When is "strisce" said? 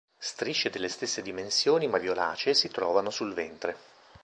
0.17-0.71